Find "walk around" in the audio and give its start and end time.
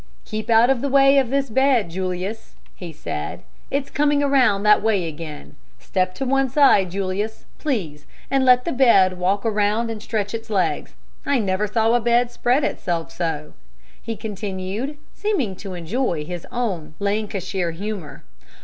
9.19-9.91